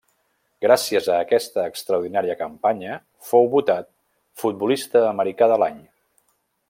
[0.65, 2.95] Gràcies a aquesta extraordinària campanya
[3.33, 3.91] fou votat
[4.45, 5.79] futbolista americà de l'any.